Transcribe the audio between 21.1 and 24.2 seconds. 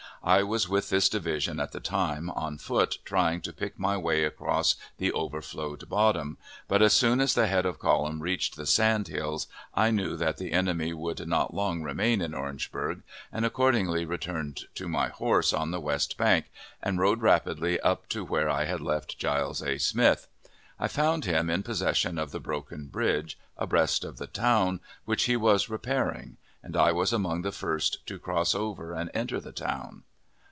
him in possession of the broken bridge, abreast of